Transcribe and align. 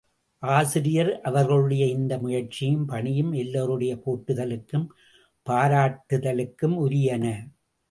ஆசிரியர் 0.43 1.21
அவர்களுடைய 1.21 1.85
இந்த 1.85 2.17
முயற்சியும், 2.17 2.85
பணியும் 2.85 3.31
எல்லோருடைய 3.33 3.95
போற்றுதலுக்கும், 4.05 4.87
பாராட்டுதலுக்கும் 5.45 6.75
உரியன. 6.77 7.25